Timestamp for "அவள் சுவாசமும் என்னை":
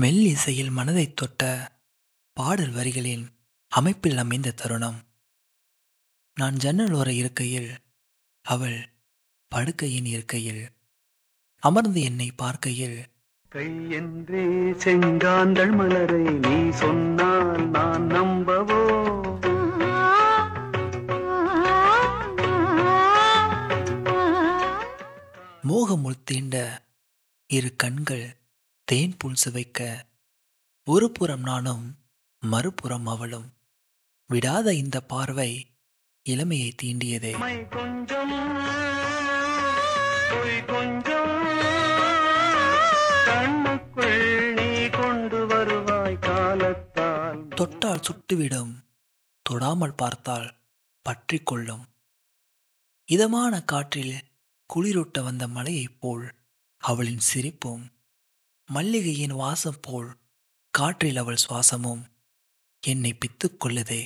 61.16-63.14